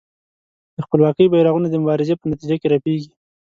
د 0.75 0.77
خپلواکۍ 0.85 1.25
بېرغونه 1.31 1.67
د 1.69 1.75
مبارزې 1.83 2.15
په 2.17 2.25
نتیجه 2.31 2.55
کې 2.61 2.67
رپېږي. 2.73 3.11